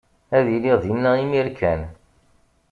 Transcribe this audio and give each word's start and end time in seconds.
Ad 0.37 0.45
iliɣ 0.55 0.75
dinna 0.83 1.11
imir 1.23 1.47
kan. 1.59 1.81